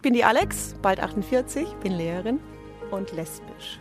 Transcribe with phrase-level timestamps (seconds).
[0.00, 2.40] Ich bin die Alex, bald 48, bin Lehrerin
[2.90, 3.78] und lesbisch.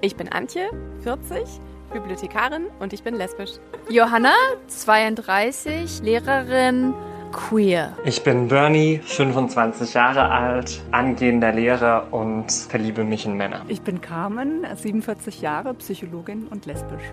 [0.00, 0.68] Ich bin Antje,
[1.04, 1.44] 40,
[1.92, 3.52] Bibliothekarin und ich bin lesbisch.
[3.88, 4.34] Johanna,
[4.66, 6.92] 32, Lehrerin,
[7.30, 7.96] queer.
[8.04, 13.64] Ich bin Bernie, 25 Jahre alt, angehender Lehrer und verliebe mich in Männer.
[13.68, 17.12] Ich bin Carmen, 47 Jahre, Psychologin und lesbisch.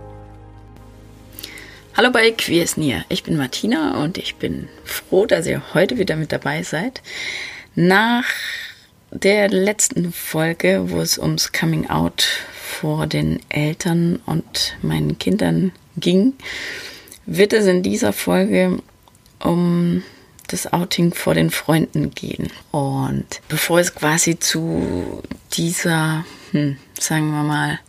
[1.95, 3.05] Hallo bei Queers Near.
[3.09, 7.03] Ich bin Martina und ich bin froh, dass ihr heute wieder mit dabei seid.
[7.75, 8.25] Nach
[9.11, 16.33] der letzten Folge, wo es ums Coming Out vor den Eltern und meinen Kindern ging,
[17.25, 18.79] wird es in dieser Folge
[19.39, 20.04] um
[20.47, 22.49] das Outing vor den Freunden gehen.
[22.71, 27.79] Und bevor es quasi zu dieser, hm, sagen wir mal,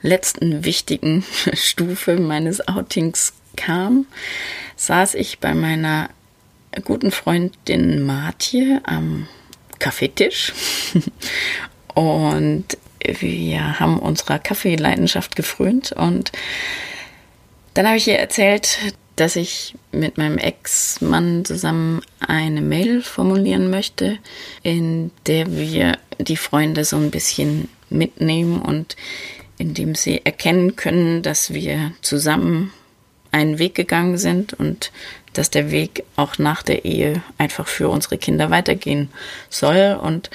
[0.00, 1.22] letzten wichtigen
[1.52, 4.06] Stufe meines Outings kam,
[4.76, 6.08] saß ich bei meiner
[6.80, 9.28] guten Freundin Martje am
[9.78, 10.52] Kaffeetisch.
[11.94, 12.64] Und
[13.04, 15.92] wir haben unserer Kaffeeleidenschaft gefrönt.
[15.92, 16.32] Und
[17.74, 18.78] dann habe ich ihr erzählt,
[19.16, 24.18] dass ich mit meinem Ex-Mann zusammen eine Mail formulieren möchte,
[24.62, 28.96] in der wir die Freunde so ein bisschen mitnehmen und
[29.58, 32.72] in dem sie erkennen können, dass wir zusammen
[33.30, 34.92] einen Weg gegangen sind und
[35.32, 39.10] dass der Weg auch nach der Ehe einfach für unsere Kinder weitergehen
[39.50, 39.98] soll.
[40.00, 40.30] Und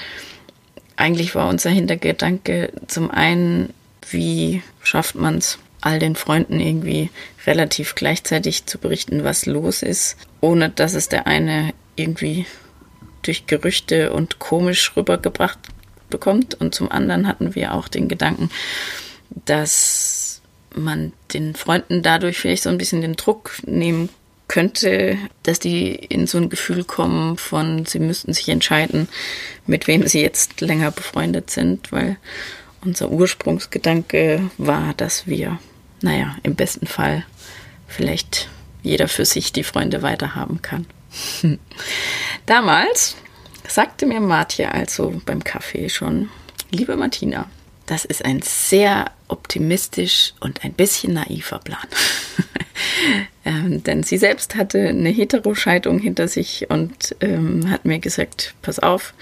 [0.96, 3.74] eigentlich war unser Hintergedanke zum einen,
[4.10, 7.10] wie schafft man es, all den Freunden irgendwie
[7.46, 12.46] relativ gleichzeitig zu berichten, was los ist, ohne dass es der eine irgendwie
[13.22, 15.60] durch Gerüchte und komisch rübergebracht
[16.10, 16.56] bekommt.
[16.56, 18.50] Und zum anderen hatten wir auch den Gedanken,
[19.46, 20.23] dass
[20.76, 24.10] man den Freunden dadurch vielleicht so ein bisschen den Druck nehmen
[24.48, 29.08] könnte, dass die in so ein Gefühl kommen von, sie müssten sich entscheiden,
[29.66, 32.18] mit wem sie jetzt länger befreundet sind, weil
[32.84, 35.60] unser Ursprungsgedanke war, dass wir,
[36.02, 37.26] naja, im besten Fall
[37.88, 38.50] vielleicht
[38.84, 40.86] jeder für sich die Freunde weiterhaben kann.
[42.46, 43.16] Damals
[43.68, 46.30] sagte mir Martja also beim Kaffee schon,
[46.70, 47.50] liebe Martina,
[47.86, 51.88] das ist ein sehr optimistisch und ein bisschen naiver Plan.
[53.46, 58.80] ähm, denn sie selbst hatte eine Heteroscheidung hinter sich und ähm, hat mir gesagt, pass
[58.80, 59.14] auf,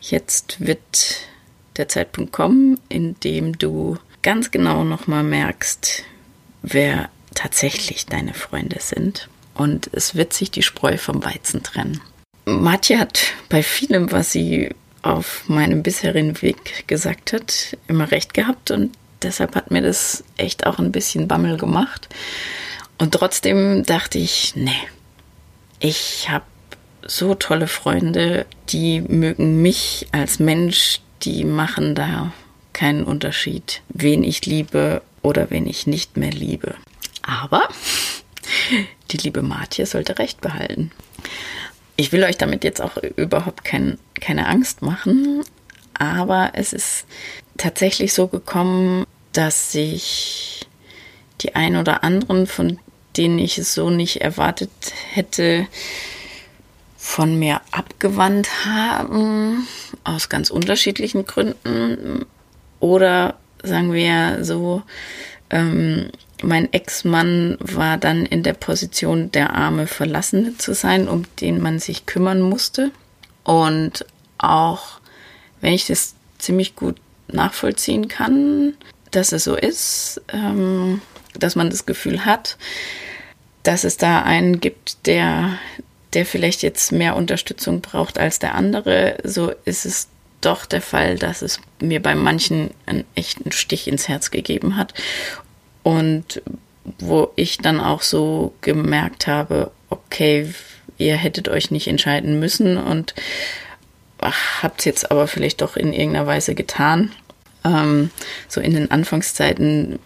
[0.00, 1.28] jetzt wird
[1.76, 6.04] der Zeitpunkt kommen, in dem du ganz genau nochmal merkst,
[6.62, 9.28] wer tatsächlich deine Freunde sind.
[9.54, 12.00] Und es wird sich die Spreu vom Weizen trennen.
[12.44, 14.70] Matje hat bei vielem, was sie
[15.02, 20.66] auf meinem bisherigen Weg gesagt hat, immer recht gehabt und deshalb hat mir das echt
[20.66, 22.08] auch ein bisschen Bammel gemacht.
[22.98, 24.70] Und trotzdem dachte ich, nee,
[25.80, 26.44] ich habe
[27.04, 32.32] so tolle Freunde, die mögen mich als Mensch, die machen da
[32.72, 36.74] keinen Unterschied, wen ich liebe oder wen ich nicht mehr liebe.
[37.22, 37.68] Aber
[39.10, 40.90] die liebe Martje sollte recht behalten.
[41.96, 45.44] Ich will euch damit jetzt auch überhaupt kein, keine Angst machen,
[45.94, 47.04] aber es ist
[47.58, 50.66] tatsächlich so gekommen, dass sich
[51.40, 52.78] die ein oder anderen, von
[53.16, 54.70] denen ich es so nicht erwartet
[55.12, 55.66] hätte,
[56.96, 59.66] von mir abgewandt haben,
[60.04, 62.26] aus ganz unterschiedlichen Gründen.
[62.80, 64.82] Oder sagen wir so,
[65.50, 66.10] ähm,
[66.42, 71.78] mein Ex-Mann war dann in der Position, der arme Verlassene zu sein, um den man
[71.78, 72.90] sich kümmern musste.
[73.44, 74.06] Und
[74.38, 75.00] auch
[75.60, 76.96] wenn ich das ziemlich gut
[77.28, 78.74] nachvollziehen kann,
[79.12, 81.00] dass es so ist, ähm,
[81.38, 82.58] dass man das Gefühl hat,
[83.62, 85.58] dass es da einen gibt, der,
[86.12, 90.08] der vielleicht jetzt mehr Unterstützung braucht als der andere, so ist es
[90.40, 94.92] doch der Fall, dass es mir bei manchen einen echten Stich ins Herz gegeben hat.
[95.84, 96.42] Und
[96.98, 100.52] wo ich dann auch so gemerkt habe, okay,
[100.98, 103.14] ihr hättet euch nicht entscheiden müssen und
[104.20, 107.12] habt es jetzt aber vielleicht doch in irgendeiner Weise getan.
[107.64, 108.10] Ähm,
[108.48, 109.98] so in den Anfangszeiten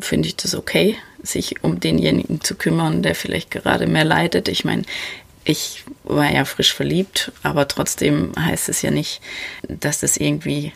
[0.00, 4.48] finde ich das okay, sich um denjenigen zu kümmern, der vielleicht gerade mehr leidet.
[4.48, 4.82] Ich meine,
[5.44, 9.20] ich war ja frisch verliebt, aber trotzdem heißt es ja nicht,
[9.68, 10.72] dass das irgendwie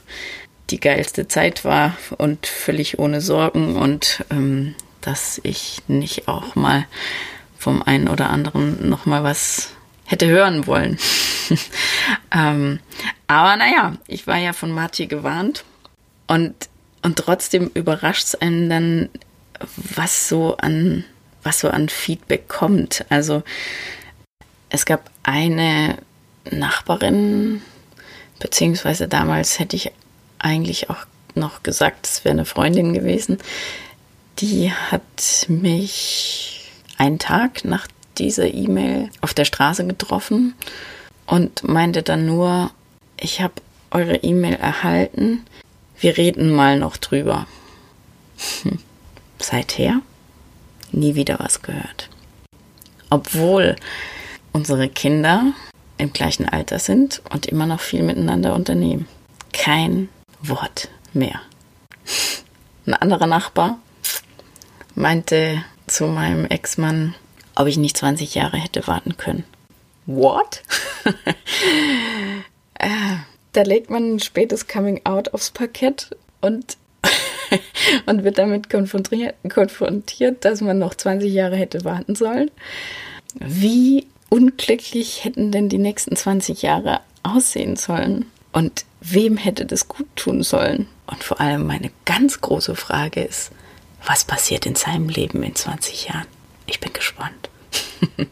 [0.71, 6.87] die geilste Zeit war und völlig ohne Sorgen und ähm, dass ich nicht auch mal
[7.59, 9.71] vom einen oder anderen noch mal was
[10.05, 10.99] hätte hören wollen.
[12.33, 12.79] ähm,
[13.27, 15.65] aber naja, ich war ja von Marti gewarnt
[16.31, 16.55] und,
[17.03, 19.09] und trotzdem überrascht es einen dann,
[19.75, 21.05] was so an,
[21.43, 23.05] was so an Feedback kommt.
[23.09, 23.43] Also
[24.69, 25.99] es gab eine
[26.49, 27.63] Nachbarin,
[28.39, 29.91] beziehungsweise damals hätte ich
[30.39, 31.05] eigentlich auch
[31.35, 33.39] noch gesagt, es wäre eine Freundin gewesen.
[34.39, 37.89] Die hat mich einen Tag nach
[38.19, 40.55] dieser E-Mail auf der Straße getroffen
[41.27, 42.71] und meinte dann nur,
[43.19, 43.55] ich habe
[43.91, 45.45] eure E-Mail erhalten,
[46.01, 47.47] wir reden mal noch drüber.
[48.63, 48.79] Hm.
[49.39, 50.01] Seither
[50.93, 52.09] nie wieder was gehört.
[53.11, 53.77] Obwohl
[54.53, 55.53] unsere Kinder
[55.99, 59.07] im gleichen Alter sind und immer noch viel miteinander unternehmen.
[59.53, 60.09] Kein
[60.41, 61.41] Wort mehr.
[62.87, 63.79] Ein anderer Nachbar
[64.95, 67.15] meinte zu meinem Ex-Mann,
[67.55, 69.45] ob ich nicht 20 Jahre hätte warten können.
[70.07, 70.63] What?
[73.53, 76.77] da legt man ein spätes Coming Out aufs Parkett und,
[78.07, 82.51] und wird damit konfrontiert, konfrontiert, dass man noch 20 Jahre hätte warten sollen.
[83.35, 88.27] Wie unglücklich hätten denn die nächsten 20 Jahre aussehen sollen?
[88.53, 90.87] Und wem hätte das gut tun sollen?
[91.07, 93.51] Und vor allem meine ganz große Frage ist,
[94.07, 96.27] was passiert in seinem Leben in 20 Jahren?
[96.67, 97.51] Ich bin gespannt.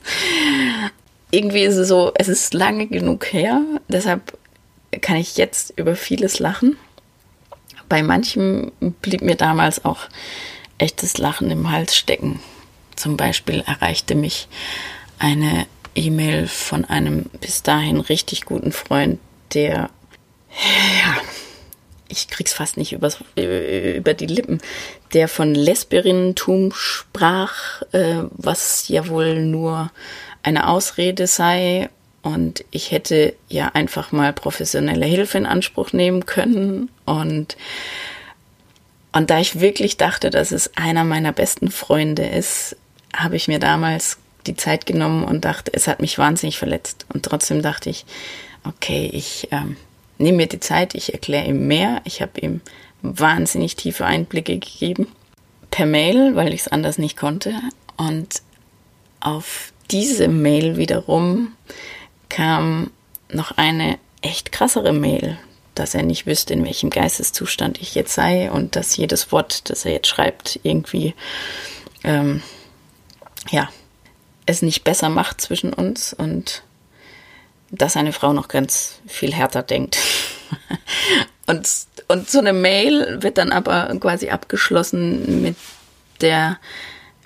[1.31, 4.39] Irgendwie ist es so, es ist lange genug her, deshalb
[5.01, 6.77] kann ich jetzt über vieles lachen.
[7.89, 10.01] Bei manchem blieb mir damals auch
[10.79, 12.41] echtes Lachen im Hals stecken.
[12.97, 14.49] Zum Beispiel erreichte mich
[15.19, 19.19] eine E-Mail von einem bis dahin richtig guten Freund,
[19.55, 19.91] der,
[20.51, 21.17] ja,
[22.09, 24.61] ich krieg's fast nicht übers, über die Lippen,
[25.13, 29.91] der von Lesbierinnentum sprach, äh, was ja wohl nur
[30.43, 31.91] eine Ausrede sei
[32.29, 36.91] und ich hätte ja einfach mal professionelle Hilfe in Anspruch nehmen können.
[37.07, 37.57] Und,
[39.13, 42.77] und da ich wirklich dachte, dass es einer meiner besten Freunde ist,
[43.17, 47.07] habe ich mir damals die Zeit genommen und dachte, es hat mich wahnsinnig verletzt.
[47.15, 48.05] Und trotzdem dachte ich,
[48.63, 49.79] okay, ich ähm,
[50.19, 52.03] nehme mir die Zeit, ich erkläre ihm mehr.
[52.05, 52.61] Ich habe ihm
[53.01, 55.09] wahnsinnig tiefe Einblicke gegeben.
[55.71, 57.55] Per Mail, weil ich es anders nicht konnte.
[57.97, 58.43] Und
[59.21, 61.55] auf diese Mail wiederum
[62.29, 62.91] kam
[63.31, 65.39] noch eine echt krassere Mail,
[65.75, 69.85] dass er nicht wüsste, in welchem Geisteszustand ich jetzt sei und dass jedes Wort, das
[69.85, 71.15] er jetzt schreibt, irgendwie
[72.05, 72.43] ähm,
[73.51, 73.69] ja
[74.47, 76.63] es nicht besser macht zwischen uns und
[77.71, 79.99] dass eine Frau noch ganz viel härter denkt.
[81.47, 81.69] und,
[82.09, 85.57] und so eine Mail wird dann aber quasi abgeschlossen mit
[86.23, 86.59] der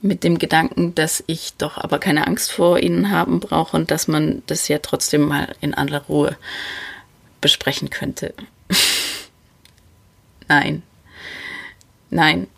[0.03, 4.09] mit dem Gedanken, dass ich doch aber keine Angst vor ihnen haben brauche und dass
[4.09, 6.37] man das ja trotzdem mal in aller Ruhe
[7.41, 8.35] besprechen könnte.
[10.49, 10.83] Nein.
[12.11, 12.49] Nein,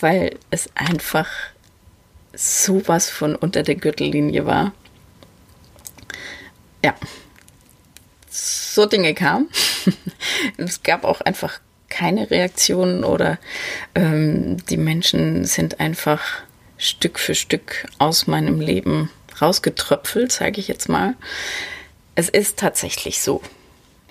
[0.00, 1.28] weil es einfach
[2.32, 4.72] sowas von unter der Gürtellinie war.
[6.84, 6.94] Ja.
[8.30, 9.48] So Dinge kamen.
[10.56, 13.38] es gab auch einfach keine Reaktionen oder
[13.94, 16.42] ähm, die Menschen sind einfach
[16.78, 19.10] Stück für Stück aus meinem Leben
[19.40, 21.14] rausgetröpfelt, sage ich jetzt mal.
[22.14, 23.42] Es ist tatsächlich so.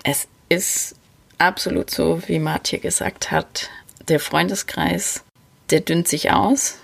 [0.04, 0.94] Es ist
[1.38, 3.70] absolut so, wie Martje gesagt hat.
[4.06, 5.24] Der Freundeskreis,
[5.70, 6.78] der dünnt sich aus.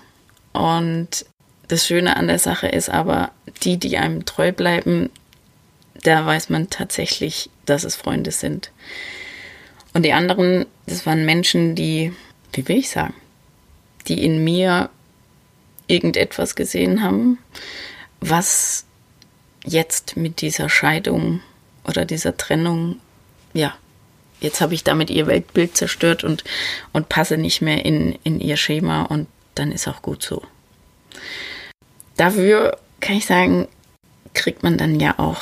[0.53, 1.25] Und
[1.67, 3.31] das Schöne an der Sache ist aber,
[3.63, 5.09] die, die einem treu bleiben,
[6.03, 8.71] da weiß man tatsächlich, dass es Freunde sind.
[9.93, 12.13] Und die anderen, das waren Menschen, die,
[12.53, 13.13] wie will ich sagen,
[14.07, 14.89] die in mir
[15.87, 17.37] irgendetwas gesehen haben,
[18.19, 18.85] was
[19.65, 21.41] jetzt mit dieser Scheidung
[21.87, 22.99] oder dieser Trennung,
[23.53, 23.73] ja,
[24.39, 26.43] jetzt habe ich damit ihr Weltbild zerstört und,
[26.93, 30.43] und passe nicht mehr in, in ihr Schema und dann ist auch gut so.
[32.17, 33.67] Dafür kann ich sagen,
[34.33, 35.41] kriegt man dann ja auch,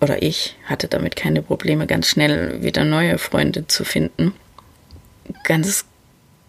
[0.00, 4.32] oder ich hatte damit keine Probleme, ganz schnell wieder neue Freunde zu finden.
[5.44, 5.84] Ganz,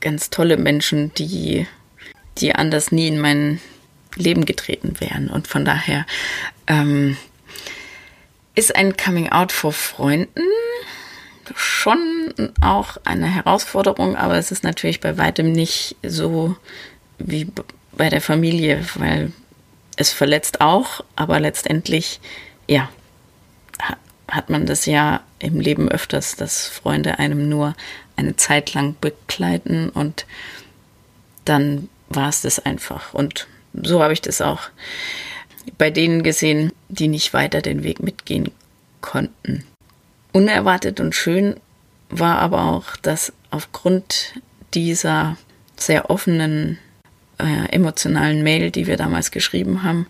[0.02, 1.68] ganz tolle Menschen, die
[2.38, 3.60] die anders nie in mein
[4.16, 5.30] Leben getreten wären.
[5.30, 6.06] Und von daher
[6.68, 7.18] ähm,
[8.56, 10.42] ist ein Coming Out vor Freunden
[11.54, 16.56] schon auch eine Herausforderung, aber es ist natürlich bei weitem nicht so
[17.20, 17.48] wie
[17.92, 19.32] bei der Familie, weil
[19.96, 22.20] es verletzt auch, aber letztendlich,
[22.68, 22.90] ja,
[24.28, 27.76] hat man das ja im Leben öfters, dass Freunde einem nur
[28.16, 30.26] eine Zeit lang begleiten und
[31.46, 33.14] dann war es das einfach.
[33.14, 34.70] Und so habe ich das auch
[35.78, 38.52] bei denen gesehen, die nicht weiter den Weg mitgehen
[39.02, 39.64] konnten.
[40.32, 41.56] Unerwartet und schön
[42.10, 44.34] war aber auch, dass aufgrund
[44.74, 45.38] dieser
[45.76, 46.78] sehr offenen
[47.40, 50.08] äh, emotionalen Mail, die wir damals geschrieben haben,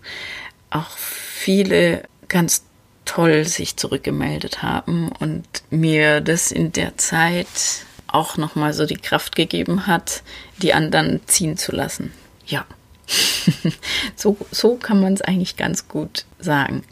[0.70, 2.64] auch viele ganz
[3.04, 7.46] toll sich zurückgemeldet haben und mir das in der Zeit
[8.16, 10.22] auch nochmal so die Kraft gegeben hat,
[10.62, 12.12] die anderen ziehen zu lassen.
[12.46, 12.64] Ja,
[14.16, 16.82] so, so kann man es eigentlich ganz gut sagen.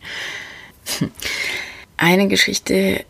[1.97, 3.05] Eine Geschichte,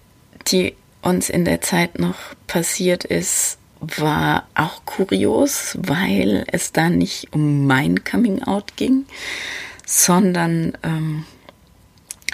[0.47, 2.17] die uns in der Zeit noch
[2.47, 9.05] passiert ist, war auch kurios, weil es da nicht um mein Coming Out ging,
[9.85, 11.25] sondern ähm,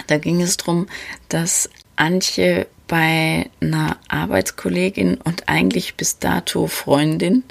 [0.07, 0.87] da ging es darum,
[1.27, 7.45] dass Antje bei einer Arbeitskollegin und eigentlich bis dato Freundin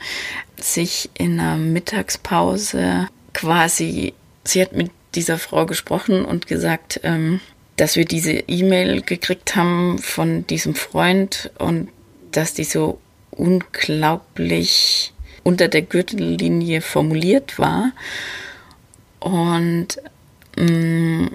[0.60, 4.12] sich in einer Mittagspause quasi,
[4.44, 7.40] sie hat mit dieser Frau gesprochen und gesagt, ähm,
[7.78, 11.88] dass wir diese E-Mail gekriegt haben von diesem Freund und
[12.32, 17.92] dass die so unglaublich unter der Gürtellinie formuliert war.
[19.20, 20.02] Und
[20.58, 21.28] mm,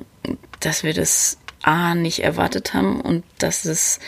[0.59, 3.99] dass wir das A nicht erwartet haben und dass es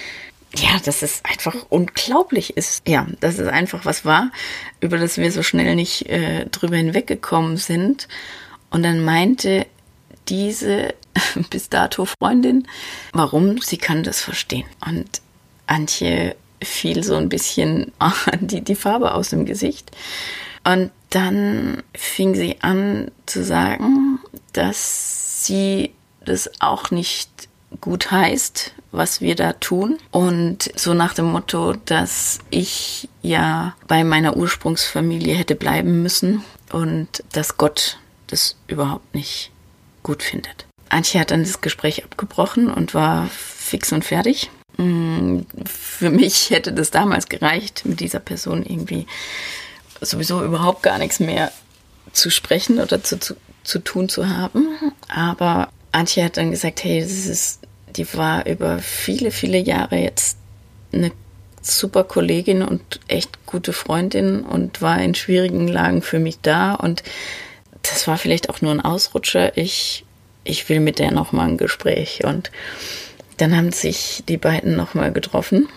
[0.56, 2.88] ja, dass es einfach unglaublich ist.
[2.88, 4.32] Ja, dass es einfach was war,
[4.80, 8.08] über das wir so schnell nicht äh, drüber hinweggekommen sind.
[8.70, 9.66] Und dann meinte
[10.30, 10.94] diese
[11.50, 12.68] bis dato Freundin,
[13.14, 14.66] warum sie kann das verstehen.
[14.86, 15.22] Und
[15.68, 17.92] Antje fiel so ein bisschen
[18.40, 19.92] die, die Farbe aus dem Gesicht.
[20.64, 24.20] Und dann fing sie an zu sagen,
[24.54, 25.94] dass sie
[26.28, 27.30] das auch nicht
[27.82, 29.98] gut heißt, was wir da tun.
[30.12, 37.24] Und so nach dem Motto, dass ich ja bei meiner Ursprungsfamilie hätte bleiben müssen und
[37.34, 39.52] dass Gott das überhaupt nicht
[40.04, 40.66] gut findet.
[40.90, 44.50] Antje hat dann das Gespräch abgebrochen und war fix und fertig.
[44.78, 49.06] Mm, für mich hätte das damals gereicht, mit dieser Person irgendwie
[50.00, 51.52] sowieso überhaupt gar nichts mehr
[52.14, 54.78] zu sprechen oder zu, zu, zu tun zu haben.
[55.10, 57.60] Aber Antje hat dann gesagt, hey, das ist,
[57.96, 60.38] die war über viele, viele Jahre jetzt
[60.94, 61.12] eine
[61.62, 66.76] super Kollegin und echt gute Freundin und war in schwierigen Lagen für mich da.
[66.76, 67.04] Und
[67.82, 69.58] das war vielleicht auch nur ein Ausrutscher.
[69.58, 70.06] Ich,
[70.44, 72.24] ich will mit der nochmal ein Gespräch.
[72.24, 72.52] Und
[73.38, 75.68] dann haben sich die beiden nochmal getroffen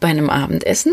[0.00, 0.92] bei einem Abendessen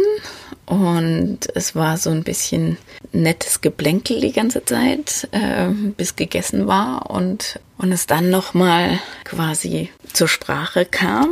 [0.65, 2.77] und es war so ein bisschen
[3.11, 9.89] nettes Geplänkel die ganze Zeit, äh, bis gegessen war und, und es dann nochmal quasi
[10.13, 11.29] zur Sprache kam,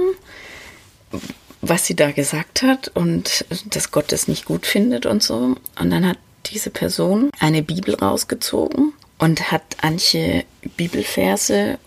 [1.61, 5.55] was sie da gesagt hat und dass Gott es nicht gut findet und so.
[5.79, 10.45] Und dann hat diese Person eine Bibel rausgezogen und hat Antje
[10.77, 11.77] Bibelverse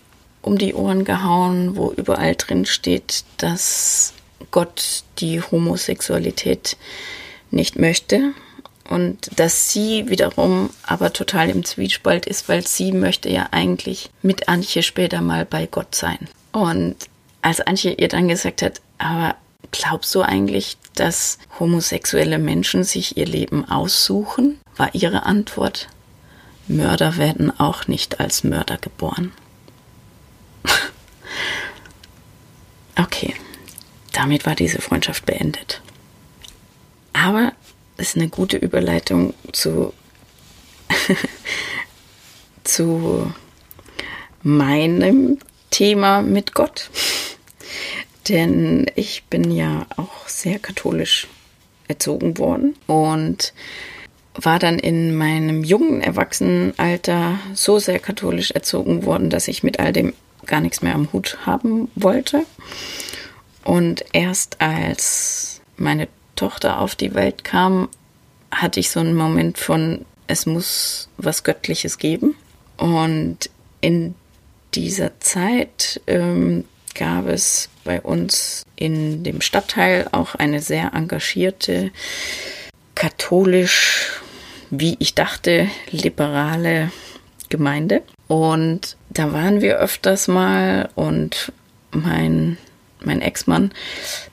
[0.41, 4.13] um die Ohren gehauen, wo überall drin steht, dass
[4.51, 6.77] Gott die Homosexualität
[7.51, 8.33] nicht möchte
[8.89, 14.49] und dass sie wiederum aber total im Zwiespalt ist, weil sie möchte ja eigentlich mit
[14.49, 16.19] Antje später mal bei Gott sein.
[16.51, 16.95] Und
[17.41, 19.35] als Antje ihr dann gesagt hat, aber
[19.71, 24.59] glaubst du eigentlich, dass homosexuelle Menschen sich ihr Leben aussuchen?
[24.77, 25.87] war ihre Antwort,
[26.67, 29.31] Mörder werden auch nicht als Mörder geboren.
[32.97, 33.35] okay,
[34.13, 35.81] damit war diese Freundschaft beendet.
[37.11, 37.51] Aber
[37.97, 39.93] es ist eine gute Überleitung zu,
[42.63, 43.33] zu
[44.41, 45.37] meinem
[45.69, 46.89] Thema mit Gott.
[48.29, 51.27] Denn ich bin ja auch sehr katholisch
[51.87, 53.53] erzogen worden und
[54.35, 59.93] war dann in meinem jungen Erwachsenenalter so sehr katholisch erzogen worden, dass ich mit all
[59.93, 60.13] dem
[60.45, 62.45] gar nichts mehr am Hut haben wollte.
[63.63, 67.89] Und erst als meine Tochter auf die Welt kam,
[68.51, 72.35] hatte ich so einen Moment von, es muss was Göttliches geben.
[72.77, 73.49] Und
[73.81, 74.15] in
[74.73, 76.65] dieser Zeit ähm,
[76.95, 81.91] gab es bei uns in dem Stadtteil auch eine sehr engagierte,
[82.95, 84.21] katholisch,
[84.69, 86.91] wie ich dachte, liberale
[87.49, 88.01] Gemeinde.
[88.27, 91.51] Und da waren wir öfters mal und
[91.91, 92.57] mein
[93.05, 93.71] mein Ex-Mann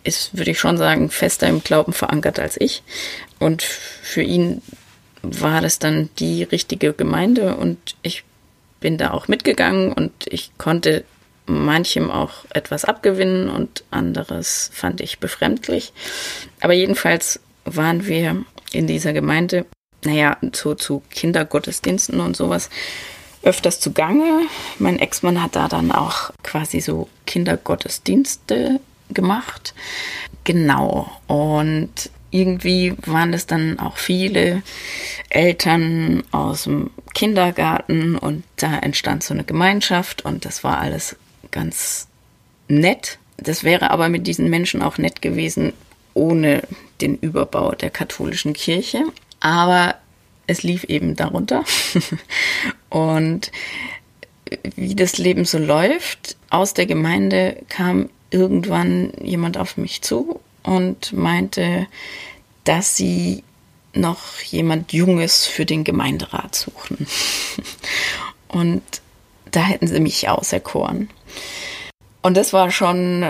[0.05, 2.83] ist, würde ich schon sagen, fester im Glauben verankert als ich.
[3.39, 4.63] Und für ihn
[5.23, 8.25] war das dann die richtige Gemeinde und ich
[8.81, 11.05] bin da auch mitgegangen und ich konnte
[11.47, 15.93] manchem auch etwas abgewinnen und anderes fand ich befremdlich.
[16.61, 19.67] Aber jedenfalls waren wir in dieser Gemeinde,
[20.05, 22.71] naja, so zu Kindergottesdiensten und sowas
[23.43, 24.43] öfters zugange.
[24.79, 28.81] Mein Ex-Mann hat da dann auch quasi so Kindergottesdienste
[29.11, 29.75] gemacht.
[30.45, 31.11] Genau.
[31.27, 34.63] Und irgendwie waren es dann auch viele
[35.29, 41.17] Eltern aus dem Kindergarten und da entstand so eine Gemeinschaft und das war alles
[41.51, 42.07] ganz
[42.69, 43.19] nett.
[43.37, 45.73] Das wäre aber mit diesen Menschen auch nett gewesen,
[46.15, 46.63] ohne
[47.01, 49.05] den Überbau der katholischen Kirche.
[49.41, 49.97] Aber
[50.51, 51.65] es lief eben darunter.
[52.91, 53.53] Und
[54.75, 61.13] wie das Leben so läuft, aus der Gemeinde kam irgendwann jemand auf mich zu und
[61.13, 61.87] meinte,
[62.65, 63.45] dass sie
[63.93, 67.07] noch jemand Junges für den Gemeinderat suchen.
[68.49, 68.83] Und
[69.51, 71.11] da hätten sie mich auserkoren.
[72.23, 73.23] Und das war schon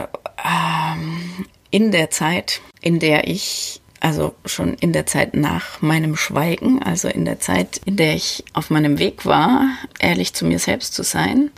[0.45, 6.83] ähm, in der Zeit, in der ich, also schon in der Zeit nach meinem Schweigen,
[6.83, 10.95] also in der Zeit, in der ich auf meinem Weg war, ehrlich zu mir selbst
[10.95, 11.51] zu sein.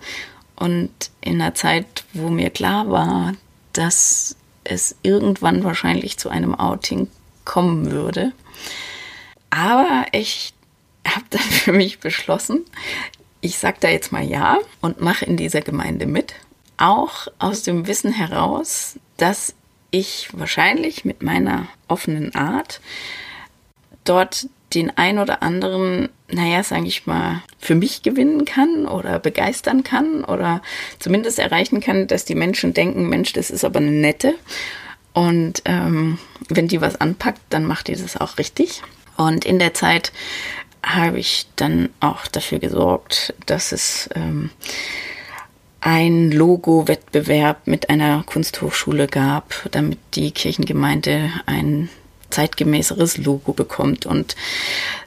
[0.56, 3.34] Und in einer Zeit, wo mir klar war,
[3.72, 7.08] dass es irgendwann wahrscheinlich zu einem Outing
[7.44, 8.32] kommen würde.
[9.50, 10.52] Aber ich
[11.06, 12.64] habe dann für mich beschlossen,
[13.40, 16.34] ich sage da jetzt mal ja und mache in dieser Gemeinde mit.
[16.76, 19.54] Auch aus dem Wissen heraus, dass
[19.92, 22.80] ich wahrscheinlich mit meiner offenen Art
[24.04, 29.84] dort den ein oder anderen, naja, sage ich mal, für mich gewinnen kann oder begeistern
[29.84, 30.62] kann oder
[30.98, 34.34] zumindest erreichen kann, dass die Menschen denken, Mensch, das ist aber eine nette.
[35.12, 36.18] Und ähm,
[36.48, 38.82] wenn die was anpackt, dann macht die das auch richtig.
[39.18, 40.10] Und in der Zeit
[40.82, 44.50] habe ich dann auch dafür gesorgt, dass es ähm,
[45.82, 51.90] ein Logo-Wettbewerb mit einer Kunsthochschule gab, damit die Kirchengemeinde ein
[52.30, 54.36] zeitgemäßeres Logo bekommt und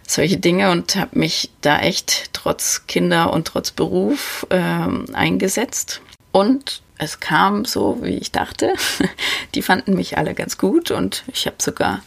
[0.06, 6.02] solche Dinge und habe mich da echt trotz Kinder und trotz Beruf ähm, eingesetzt.
[6.34, 8.74] Und es kam so, wie ich dachte.
[9.56, 12.02] Die fanden mich alle ganz gut und ich habe sogar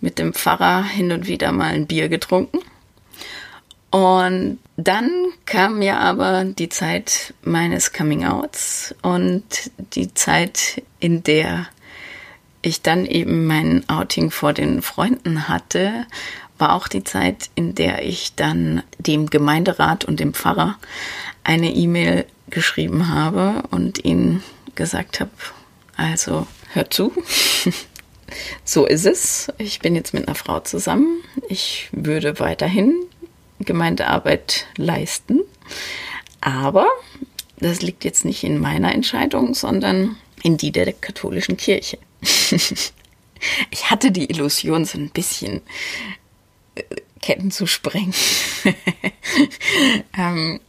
[0.00, 2.60] mit dem Pfarrer hin und wieder mal ein Bier getrunken.
[3.90, 5.10] Und dann
[5.46, 9.44] kam mir aber die Zeit meines Coming-outs und
[9.94, 11.66] die Zeit, in der
[12.62, 16.06] ich dann eben mein Outing vor den Freunden hatte,
[16.58, 20.78] war auch die Zeit, in der ich dann dem Gemeinderat und dem Pfarrer
[21.42, 24.42] eine E-Mail geschrieben habe und ihnen
[24.74, 25.30] gesagt habe,
[25.96, 27.12] also hör zu,
[28.64, 29.52] so ist es.
[29.58, 31.22] Ich bin jetzt mit einer Frau zusammen.
[31.48, 32.94] Ich würde weiterhin
[33.64, 35.40] Gemeindearbeit leisten.
[36.40, 36.88] Aber
[37.58, 41.98] das liegt jetzt nicht in meiner Entscheidung, sondern in die der katholischen Kirche.
[43.70, 45.60] ich hatte die Illusion, so ein bisschen
[46.74, 46.82] äh,
[47.20, 48.14] Ketten zu sprengen.
[50.18, 50.60] ähm,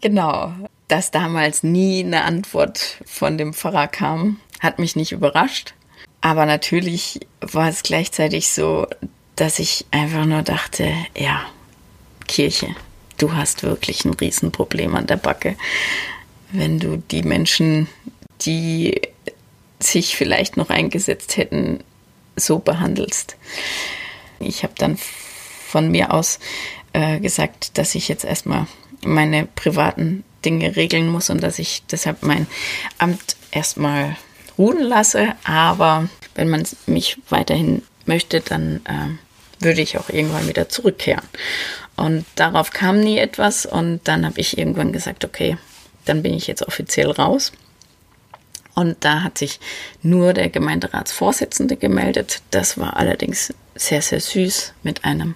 [0.00, 0.54] genau.
[0.88, 5.74] Dass damals nie eine Antwort von dem Pfarrer kam, hat mich nicht überrascht.
[6.20, 8.86] Aber natürlich war es gleichzeitig so,
[9.40, 11.46] dass ich einfach nur dachte, ja,
[12.28, 12.76] Kirche,
[13.16, 15.56] du hast wirklich ein Riesenproblem an der Backe.
[16.52, 17.88] Wenn du die Menschen,
[18.42, 19.00] die
[19.78, 21.82] sich vielleicht noch eingesetzt hätten,
[22.36, 23.36] so behandelst.
[24.40, 24.98] Ich habe dann
[25.66, 26.38] von mir aus
[26.92, 28.66] äh, gesagt, dass ich jetzt erstmal
[29.02, 32.46] meine privaten Dinge regeln muss und dass ich deshalb mein
[32.98, 34.18] Amt erstmal
[34.58, 35.34] ruhen lasse.
[35.44, 39.16] Aber wenn man mich weiterhin möchte, dann äh,
[39.60, 41.24] würde ich auch irgendwann wieder zurückkehren.
[41.96, 45.58] Und darauf kam nie etwas und dann habe ich irgendwann gesagt, okay,
[46.06, 47.52] dann bin ich jetzt offiziell raus.
[48.74, 49.60] Und da hat sich
[50.02, 52.40] nur der Gemeinderatsvorsitzende gemeldet.
[52.50, 55.34] Das war allerdings sehr, sehr süß mit einem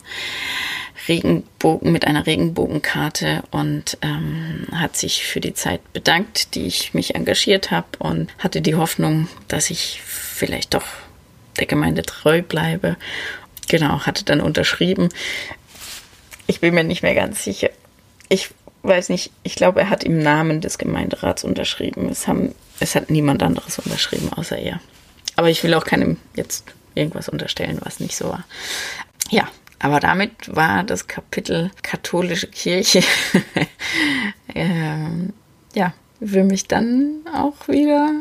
[1.08, 7.14] Regenbogen, mit einer Regenbogenkarte und ähm, hat sich für die Zeit bedankt, die ich mich
[7.14, 10.86] engagiert habe und hatte die Hoffnung, dass ich vielleicht doch
[11.58, 12.96] der Gemeinde treu bleibe
[13.68, 15.08] Genau, hatte dann unterschrieben.
[16.46, 17.70] Ich bin mir nicht mehr ganz sicher.
[18.28, 18.50] Ich
[18.82, 22.08] weiß nicht, ich glaube, er hat im Namen des Gemeinderats unterschrieben.
[22.08, 24.80] Es, haben, es hat niemand anderes unterschrieben, außer er.
[25.36, 28.44] Aber ich will auch keinem jetzt irgendwas unterstellen, was nicht so war.
[29.30, 29.48] Ja,
[29.78, 33.02] aber damit war das Kapitel katholische Kirche
[34.54, 35.32] ähm,
[35.74, 35.92] ja,
[36.24, 38.12] für mich dann auch wieder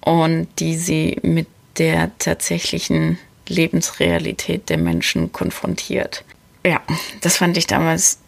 [0.03, 1.47] und die sie mit
[1.79, 6.23] der tatsächlichen Lebensrealität der Menschen konfrontiert.
[6.67, 6.83] Ja,
[7.23, 8.19] das fand ich damals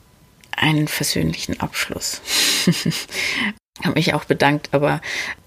[0.56, 2.22] einen versöhnlichen Abschluss.
[3.84, 5.02] habe mich auch bedankt, aber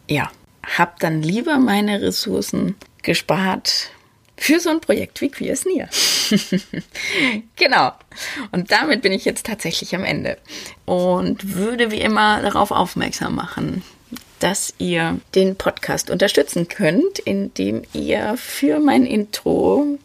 [0.07, 0.29] ja,
[0.77, 3.89] habe dann lieber meine Ressourcen gespart
[4.43, 5.87] für so ein Projekt wie Queer Sneer.
[7.55, 7.93] genau.
[8.51, 10.37] Und damit bin ich jetzt tatsächlich am Ende
[10.83, 13.83] und würde wie immer darauf aufmerksam machen,
[14.39, 19.97] dass ihr den Podcast unterstützen könnt, indem ihr für mein Intro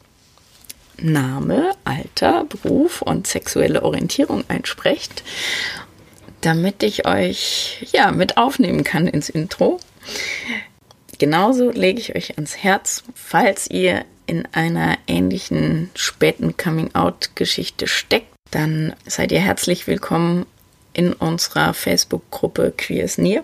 [0.98, 5.24] Name, Alter, Beruf und sexuelle Orientierung einsprecht,
[6.42, 9.80] damit ich euch ja mit aufnehmen kann ins Intro.
[11.18, 18.94] Genauso lege ich euch ans Herz, falls ihr in einer ähnlichen späten Coming-out-Geschichte steckt, dann
[19.06, 20.44] seid ihr herzlich willkommen
[20.92, 23.42] in unserer Facebook-Gruppe Queers Near.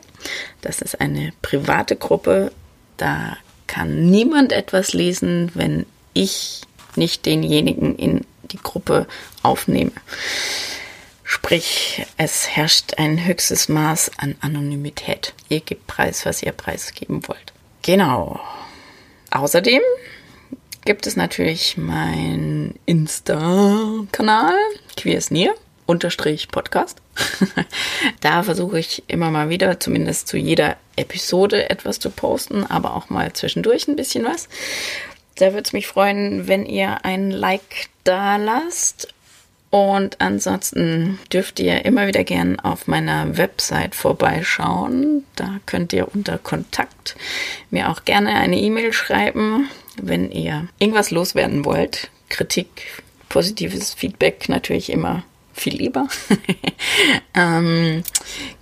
[0.61, 2.53] Das ist eine private Gruppe.
[2.99, 6.61] Da kann niemand etwas lesen, wenn ich
[6.97, 9.07] nicht denjenigen in die Gruppe
[9.43, 9.93] aufnehme.
[11.23, 15.33] Sprich, es herrscht ein höchstes Maß an Anonymität.
[15.49, 17.55] Ihr gebt preis, was ihr preisgeben wollt.
[17.81, 18.39] Genau.
[19.31, 19.81] Außerdem
[20.85, 24.55] gibt es natürlich meinen Insta-Kanal,
[24.97, 25.55] Queersnear,
[25.87, 27.01] unterstrich Podcast.
[28.21, 33.09] da versuche ich immer mal wieder, zumindest zu jeder Episode etwas zu posten, aber auch
[33.09, 34.49] mal zwischendurch ein bisschen was.
[35.37, 39.09] Da würde es mich freuen, wenn ihr ein Like da lasst.
[39.71, 45.25] Und ansonsten dürft ihr immer wieder gern auf meiner Website vorbeischauen.
[45.35, 47.17] Da könnt ihr unter Kontakt
[47.71, 49.69] mir auch gerne eine E-Mail schreiben,
[50.01, 52.11] wenn ihr irgendwas loswerden wollt.
[52.29, 56.07] Kritik, positives Feedback natürlich immer viel lieber.
[57.35, 58.05] ähm,